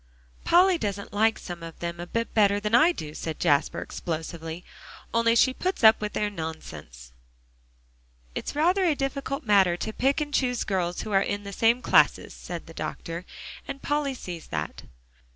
[0.43, 4.65] "Polly doesn't like some of them a bit better than I do," said Jasper explosively,
[5.13, 7.11] "only she puts up with their nonsense."
[8.33, 11.83] "It's rather a difficult matter to pick and choose girls who are in the same
[11.83, 13.25] classes," said the doctor,
[13.67, 14.81] "and Polly sees that."